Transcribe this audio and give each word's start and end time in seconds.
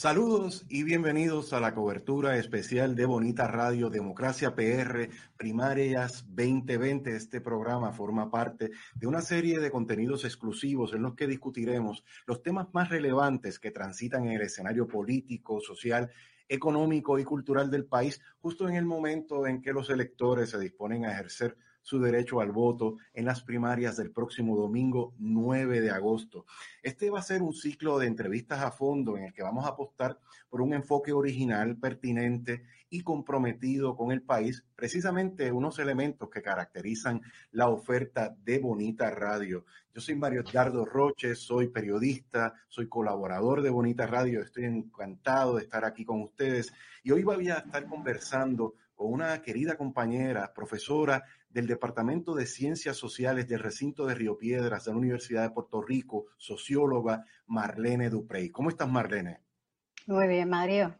Saludos 0.00 0.64
y 0.68 0.84
bienvenidos 0.84 1.52
a 1.52 1.58
la 1.58 1.74
cobertura 1.74 2.36
especial 2.36 2.94
de 2.94 3.04
Bonita 3.04 3.48
Radio 3.48 3.90
Democracia 3.90 4.54
PR 4.54 5.08
Primarias 5.36 6.24
2020. 6.28 7.16
Este 7.16 7.40
programa 7.40 7.90
forma 7.90 8.30
parte 8.30 8.70
de 8.94 9.06
una 9.08 9.22
serie 9.22 9.58
de 9.58 9.72
contenidos 9.72 10.24
exclusivos 10.24 10.92
en 10.92 11.02
los 11.02 11.16
que 11.16 11.26
discutiremos 11.26 12.04
los 12.26 12.44
temas 12.44 12.68
más 12.72 12.90
relevantes 12.90 13.58
que 13.58 13.72
transitan 13.72 14.24
en 14.26 14.34
el 14.34 14.42
escenario 14.42 14.86
político, 14.86 15.60
social, 15.60 16.12
económico 16.48 17.18
y 17.18 17.24
cultural 17.24 17.68
del 17.68 17.86
país, 17.86 18.20
justo 18.38 18.68
en 18.68 18.76
el 18.76 18.84
momento 18.84 19.48
en 19.48 19.60
que 19.60 19.72
los 19.72 19.90
electores 19.90 20.50
se 20.50 20.60
disponen 20.60 21.06
a 21.06 21.12
ejercer 21.12 21.56
su 21.88 21.98
derecho 21.98 22.42
al 22.42 22.52
voto 22.52 22.98
en 23.14 23.24
las 23.24 23.42
primarias 23.42 23.96
del 23.96 24.10
próximo 24.10 24.54
domingo 24.58 25.14
9 25.20 25.80
de 25.80 25.90
agosto. 25.90 26.44
Este 26.82 27.08
va 27.08 27.20
a 27.20 27.22
ser 27.22 27.40
un 27.40 27.54
ciclo 27.54 27.98
de 27.98 28.06
entrevistas 28.06 28.60
a 28.60 28.70
fondo 28.70 29.16
en 29.16 29.24
el 29.24 29.32
que 29.32 29.42
vamos 29.42 29.64
a 29.64 29.70
apostar 29.70 30.18
por 30.50 30.60
un 30.60 30.74
enfoque 30.74 31.14
original, 31.14 31.78
pertinente 31.78 32.62
y 32.90 33.00
comprometido 33.00 33.96
con 33.96 34.12
el 34.12 34.20
país, 34.20 34.66
precisamente 34.76 35.50
unos 35.50 35.78
elementos 35.78 36.28
que 36.28 36.42
caracterizan 36.42 37.22
la 37.52 37.70
oferta 37.70 38.36
de 38.44 38.58
Bonita 38.58 39.08
Radio. 39.08 39.64
Yo 39.94 40.02
soy 40.02 40.14
Mario 40.14 40.42
Edgardo 40.42 40.84
Roches, 40.84 41.38
soy 41.38 41.68
periodista, 41.68 42.52
soy 42.68 42.86
colaborador 42.86 43.62
de 43.62 43.70
Bonita 43.70 44.06
Radio, 44.06 44.42
estoy 44.42 44.66
encantado 44.66 45.56
de 45.56 45.62
estar 45.62 45.86
aquí 45.86 46.04
con 46.04 46.20
ustedes 46.20 46.70
y 47.02 47.12
hoy 47.12 47.22
voy 47.22 47.48
a 47.48 47.60
estar 47.60 47.86
conversando 47.86 48.74
con 48.98 49.12
una 49.12 49.40
querida 49.40 49.76
compañera, 49.76 50.52
profesora 50.52 51.22
del 51.48 51.68
Departamento 51.68 52.34
de 52.34 52.46
Ciencias 52.46 52.96
Sociales 52.96 53.46
del 53.46 53.60
recinto 53.60 54.04
de 54.06 54.16
Río 54.16 54.36
Piedras 54.36 54.84
de 54.84 54.90
la 54.90 54.98
Universidad 54.98 55.44
de 55.44 55.50
Puerto 55.50 55.80
Rico, 55.80 56.26
socióloga 56.36 57.24
Marlene 57.46 58.10
Duprey. 58.10 58.50
¿Cómo 58.50 58.70
estás, 58.70 58.90
Marlene? 58.90 59.38
Muy 60.08 60.26
bien, 60.26 60.50
Mario. 60.50 60.98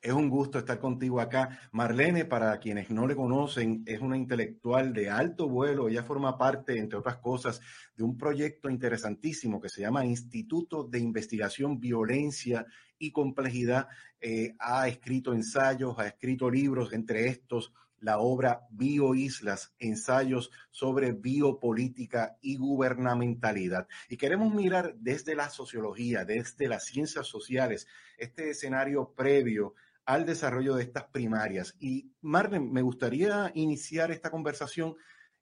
Es 0.00 0.12
un 0.12 0.28
gusto 0.28 0.58
estar 0.58 0.78
contigo 0.78 1.20
acá. 1.20 1.58
Marlene, 1.72 2.24
para 2.24 2.56
quienes 2.60 2.88
no 2.90 3.08
le 3.08 3.16
conocen, 3.16 3.82
es 3.84 4.00
una 4.00 4.16
intelectual 4.16 4.92
de 4.92 5.10
alto 5.10 5.48
vuelo. 5.48 5.88
Ella 5.88 6.04
forma 6.04 6.38
parte, 6.38 6.78
entre 6.78 7.00
otras 7.00 7.16
cosas, 7.16 7.60
de 7.96 8.04
un 8.04 8.16
proyecto 8.16 8.70
interesantísimo 8.70 9.60
que 9.60 9.68
se 9.68 9.80
llama 9.80 10.06
Instituto 10.06 10.84
de 10.84 11.00
Investigación 11.00 11.80
Violencia 11.80 12.64
y 13.02 13.10
Complejidad. 13.10 13.88
Eh, 14.20 14.54
ha 14.60 14.86
escrito 14.86 15.32
ensayos, 15.32 15.98
ha 15.98 16.06
escrito 16.06 16.48
libros, 16.48 16.92
entre 16.92 17.26
estos 17.26 17.72
la 17.98 18.18
obra 18.18 18.66
Bioislas, 18.70 19.74
ensayos 19.78 20.50
sobre 20.70 21.12
biopolítica 21.12 22.36
y 22.40 22.56
gubernamentalidad. 22.56 23.86
Y 24.08 24.16
queremos 24.16 24.52
mirar 24.52 24.94
desde 24.96 25.34
la 25.34 25.50
sociología, 25.50 26.24
desde 26.24 26.68
las 26.68 26.84
ciencias 26.84 27.26
sociales, 27.26 27.86
este 28.18 28.50
escenario 28.50 29.12
previo 29.14 29.74
al 30.04 30.26
desarrollo 30.26 30.74
de 30.74 30.82
estas 30.82 31.04
primarias. 31.04 31.76
Y 31.78 32.12
Marlene, 32.20 32.70
me 32.70 32.82
gustaría 32.82 33.52
iniciar 33.54 34.10
esta 34.10 34.30
conversación 34.30 34.96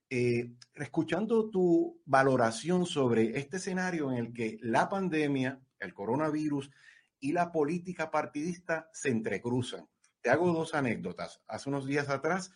eh, 0.09 0.51
escuchando 0.75 1.49
tu 1.49 1.99
valoración 2.05 2.85
sobre 2.85 3.39
este 3.39 3.57
escenario 3.57 4.11
en 4.11 4.17
el 4.17 4.33
que 4.33 4.59
la 4.61 4.87
pandemia, 4.87 5.59
el 5.79 5.93
coronavirus 5.93 6.69
y 7.21 7.31
la 7.31 7.51
política 7.51 8.11
partidista 8.11 8.89
se 8.91 9.09
entrecruzan. 9.09 9.87
Te 10.21 10.29
hago 10.29 10.51
dos 10.51 10.73
anécdotas. 10.75 11.41
Hace 11.47 11.69
unos 11.69 11.85
días 11.85 12.09
atrás, 12.09 12.51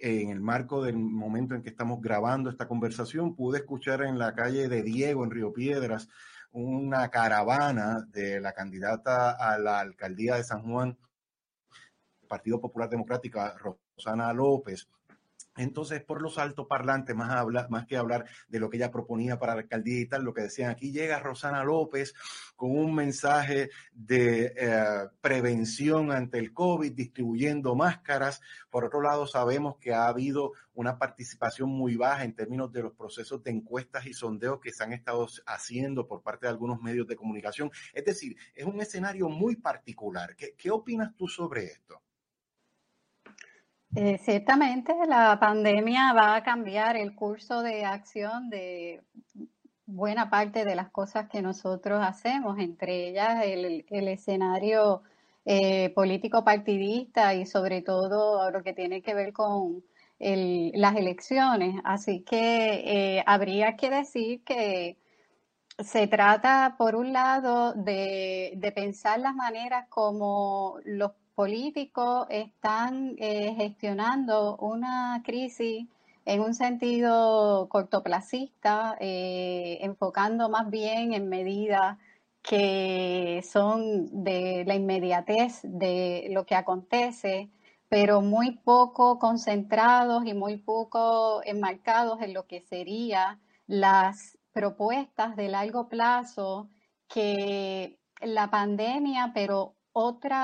en 0.00 0.30
el 0.30 0.40
marco 0.40 0.82
del 0.82 0.96
momento 0.96 1.54
en 1.54 1.62
que 1.62 1.68
estamos 1.68 2.00
grabando 2.00 2.48
esta 2.48 2.68
conversación, 2.68 3.34
pude 3.34 3.58
escuchar 3.58 4.02
en 4.02 4.18
la 4.18 4.34
calle 4.34 4.68
de 4.68 4.82
Diego, 4.82 5.24
en 5.24 5.30
Río 5.30 5.52
Piedras, 5.52 6.08
una 6.52 7.10
caravana 7.10 8.06
de 8.08 8.40
la 8.40 8.52
candidata 8.52 9.32
a 9.32 9.58
la 9.58 9.80
alcaldía 9.80 10.36
de 10.36 10.44
San 10.44 10.62
Juan, 10.62 10.96
Partido 12.28 12.60
Popular 12.60 12.88
Democrático, 12.88 13.40
Rosana 13.58 14.32
López, 14.32 14.88
entonces, 15.56 16.02
por 16.02 16.22
los 16.22 16.38
altoparlantes, 16.38 17.16
más, 17.16 17.30
habla, 17.30 17.66
más 17.70 17.86
que 17.86 17.96
hablar 17.96 18.26
de 18.48 18.60
lo 18.60 18.70
que 18.70 18.76
ella 18.76 18.90
proponía 18.90 19.38
para 19.38 19.54
la 19.54 19.62
alcaldía 19.62 20.00
y 20.00 20.06
tal, 20.06 20.22
lo 20.22 20.34
que 20.34 20.42
decían, 20.42 20.70
aquí 20.70 20.92
llega 20.92 21.18
Rosana 21.18 21.64
López 21.64 22.14
con 22.56 22.70
un 22.70 22.94
mensaje 22.94 23.70
de 23.92 24.54
eh, 24.56 25.08
prevención 25.20 26.12
ante 26.12 26.38
el 26.38 26.52
COVID, 26.52 26.92
distribuyendo 26.92 27.74
máscaras. 27.74 28.40
Por 28.70 28.84
otro 28.84 29.00
lado, 29.00 29.26
sabemos 29.26 29.76
que 29.78 29.94
ha 29.94 30.08
habido 30.08 30.52
una 30.74 30.98
participación 30.98 31.70
muy 31.70 31.96
baja 31.96 32.24
en 32.24 32.34
términos 32.34 32.70
de 32.72 32.82
los 32.82 32.92
procesos 32.92 33.42
de 33.42 33.50
encuestas 33.50 34.06
y 34.06 34.14
sondeos 34.14 34.60
que 34.60 34.72
se 34.72 34.84
han 34.84 34.92
estado 34.92 35.26
haciendo 35.46 36.06
por 36.06 36.22
parte 36.22 36.46
de 36.46 36.50
algunos 36.50 36.80
medios 36.80 37.06
de 37.06 37.16
comunicación. 37.16 37.70
Es 37.92 38.04
decir, 38.04 38.36
es 38.54 38.64
un 38.64 38.80
escenario 38.80 39.28
muy 39.28 39.56
particular. 39.56 40.36
¿Qué, 40.36 40.54
qué 40.56 40.70
opinas 40.70 41.14
tú 41.16 41.28
sobre 41.28 41.64
esto? 41.64 42.05
Eh, 43.98 44.18
ciertamente 44.18 44.94
la 45.08 45.38
pandemia 45.40 46.12
va 46.12 46.36
a 46.36 46.42
cambiar 46.42 46.98
el 46.98 47.14
curso 47.14 47.62
de 47.62 47.86
acción 47.86 48.50
de 48.50 49.02
buena 49.86 50.28
parte 50.28 50.66
de 50.66 50.74
las 50.74 50.90
cosas 50.90 51.30
que 51.30 51.40
nosotros 51.40 52.04
hacemos, 52.04 52.58
entre 52.58 53.08
ellas 53.08 53.42
el, 53.42 53.86
escenario 53.88 55.02
eh, 55.46 55.88
político 55.94 56.44
partidista 56.44 57.32
y 57.32 57.46
sobre 57.46 57.80
todo 57.80 58.50
lo 58.50 58.62
que 58.62 58.74
tiene 58.74 59.00
que 59.00 59.14
ver 59.14 59.32
con 59.32 59.82
las 60.18 60.96
elecciones. 60.96 61.80
Así 61.82 62.20
que 62.22 63.16
eh, 63.18 63.24
habría 63.26 63.76
que 63.76 63.88
decir 63.88 64.44
que 64.44 64.98
se 65.78 66.06
trata, 66.06 66.74
por 66.76 66.96
un 66.96 67.14
lado, 67.14 67.72
de, 67.72 68.52
de 68.56 68.72
pensar 68.72 69.20
las 69.20 69.34
maneras 69.34 69.88
como 69.88 70.80
los 70.84 71.12
políticos 71.36 72.26
están 72.30 73.14
eh, 73.18 73.54
gestionando 73.56 74.56
una 74.56 75.22
crisis 75.24 75.86
en 76.24 76.40
un 76.40 76.54
sentido 76.54 77.68
cortoplacista, 77.68 78.96
eh, 79.00 79.78
enfocando 79.82 80.48
más 80.48 80.70
bien 80.70 81.12
en 81.12 81.28
medidas 81.28 81.98
que 82.42 83.42
son 83.48 84.24
de 84.24 84.64
la 84.66 84.74
inmediatez 84.76 85.60
de 85.62 86.28
lo 86.30 86.46
que 86.46 86.54
acontece, 86.54 87.50
pero 87.88 88.22
muy 88.22 88.52
poco 88.52 89.18
concentrados 89.18 90.24
y 90.26 90.34
muy 90.34 90.56
poco 90.56 91.42
enmarcados 91.44 92.20
en 92.22 92.32
lo 92.32 92.46
que 92.46 92.62
serían 92.62 93.40
las 93.66 94.38
propuestas 94.52 95.36
de 95.36 95.48
largo 95.48 95.88
plazo 95.88 96.70
que 97.08 97.98
la 98.20 98.50
pandemia, 98.50 99.32
pero 99.34 99.75
otros 99.98 100.36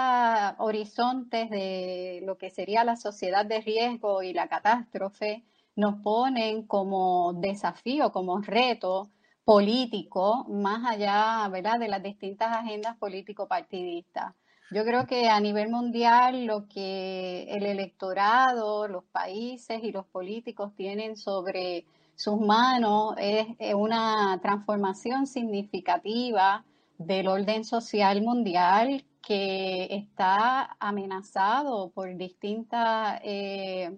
horizontes 0.57 1.51
de 1.51 2.23
lo 2.25 2.39
que 2.39 2.49
sería 2.49 2.85
la 2.85 2.97
sociedad 2.97 3.45
de 3.45 3.61
riesgo 3.61 4.23
y 4.23 4.33
la 4.33 4.49
catástrofe 4.49 5.45
nos 5.77 5.97
ponen 5.97 6.67
como 6.67 7.35
desafío, 7.35 8.13
como 8.13 8.41
reto 8.41 9.11
político, 9.45 10.47
más 10.49 10.91
allá 10.91 11.47
¿verdad? 11.51 11.79
de 11.79 11.89
las 11.89 12.03
distintas 12.03 12.49
agendas 12.57 12.97
político-partidistas. 12.97 14.33
Yo 14.71 14.87
creo 14.87 15.07
que 15.07 15.29
a 15.29 15.39
nivel 15.39 15.69
mundial 15.69 16.47
lo 16.47 16.67
que 16.67 17.43
el 17.51 17.67
electorado, 17.67 18.89
los 18.89 19.05
países 19.05 19.85
y 19.85 19.93
los 19.93 20.07
políticos 20.07 20.73
tienen 20.75 21.15
sobre 21.15 21.85
sus 22.15 22.41
manos 22.41 23.17
es 23.19 23.49
una 23.75 24.39
transformación 24.41 25.27
significativa 25.27 26.65
del 26.97 27.29
orden 27.29 27.65
social 27.67 28.23
mundial 28.23 29.05
que 29.23 29.87
está 29.91 30.77
amenazado 30.81 31.91
por 31.91 32.15
distintas 32.17 33.21
eh, 33.23 33.97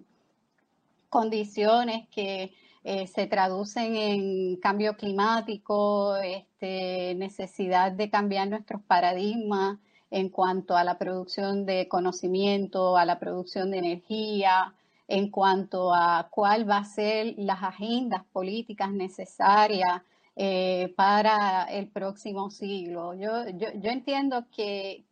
condiciones 1.09 2.07
que 2.09 2.53
eh, 2.83 3.07
se 3.07 3.25
traducen 3.25 3.95
en 3.95 4.57
cambio 4.57 4.95
climático, 4.95 6.17
este, 6.17 7.15
necesidad 7.15 7.91
de 7.91 8.11
cambiar 8.11 8.47
nuestros 8.47 8.81
paradigmas 8.83 9.79
en 10.11 10.29
cuanto 10.29 10.77
a 10.77 10.83
la 10.83 10.99
producción 10.99 11.65
de 11.65 11.87
conocimiento, 11.87 12.95
a 12.95 13.05
la 13.05 13.17
producción 13.17 13.71
de 13.71 13.79
energía, 13.79 14.75
en 15.07 15.29
cuanto 15.31 15.93
a 15.93 16.27
cuál 16.29 16.69
va 16.69 16.77
a 16.77 16.85
ser 16.85 17.33
las 17.37 17.63
agendas 17.63 18.23
políticas 18.31 18.91
necesarias 18.91 20.01
eh, 20.37 20.93
para 20.97 21.63
el 21.63 21.87
próximo 21.89 22.49
siglo. 22.49 23.13
Yo, 23.13 23.47
yo, 23.51 23.69
yo 23.75 23.89
entiendo 23.89 24.45
que, 24.51 25.05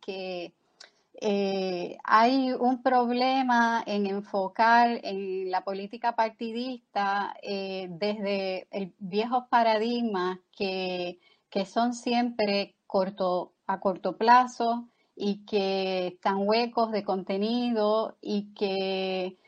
eh, 1.20 1.96
hay 2.04 2.52
un 2.52 2.82
problema 2.82 3.82
en 3.86 4.06
enfocar 4.06 5.00
en 5.02 5.50
la 5.50 5.64
política 5.64 6.14
partidista 6.14 7.34
eh, 7.42 7.86
desde 7.90 8.68
el 8.70 8.94
viejos 8.98 9.44
paradigmas 9.48 10.40
que, 10.56 11.20
que 11.48 11.64
son 11.64 11.94
siempre 11.94 12.74
corto, 12.86 13.54
a 13.66 13.80
corto 13.80 14.18
plazo 14.18 14.88
y 15.16 15.46
que 15.46 16.08
están 16.08 16.46
huecos 16.46 16.90
de 16.90 17.04
contenido 17.04 18.18
y 18.20 18.52
que 18.54 19.38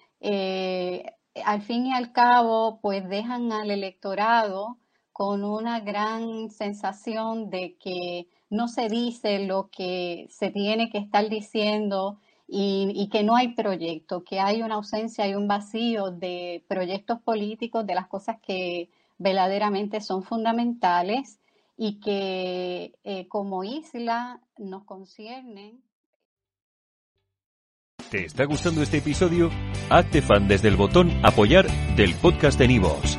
al 1.44 1.62
fin 1.62 1.86
y 1.86 1.92
al 1.92 2.12
cabo 2.12 2.80
pues 2.80 3.06
dejan 3.08 3.52
al 3.52 3.70
electorado 3.70 4.78
con 5.16 5.44
una 5.44 5.80
gran 5.80 6.50
sensación 6.50 7.48
de 7.48 7.78
que 7.80 8.28
no 8.50 8.68
se 8.68 8.90
dice 8.90 9.46
lo 9.46 9.70
que 9.70 10.26
se 10.28 10.50
tiene 10.50 10.90
que 10.90 10.98
estar 10.98 11.26
diciendo 11.30 12.20
y, 12.46 13.08
que 13.10 13.22
no 13.22 13.34
hay 13.34 13.54
proyecto, 13.54 14.24
que 14.24 14.40
hay 14.40 14.60
una 14.60 14.74
ausencia 14.74 15.26
y 15.26 15.34
un 15.34 15.48
vacío 15.48 16.10
de 16.10 16.62
proyectos 16.68 17.18
políticos, 17.22 17.86
de 17.86 17.94
las 17.94 18.08
cosas 18.08 18.36
que 18.46 18.90
verdaderamente 19.16 20.02
son 20.02 20.22
fundamentales 20.22 21.40
y 21.78 21.98
que 21.98 22.92
eh, 23.02 23.26
como 23.28 23.64
isla 23.64 24.42
nos 24.58 24.84
conciernen. 24.84 25.80
¿Te 28.10 28.26
está 28.26 28.44
gustando 28.44 28.82
este 28.82 28.98
episodio? 28.98 29.50
Hazte 29.88 30.20
fan 30.20 30.46
desde 30.46 30.68
el 30.68 30.76
botón 30.76 31.10
apoyar 31.24 31.66
del 31.96 32.14
podcast 32.16 32.58
de 32.58 32.68
Nivos. 32.68 33.18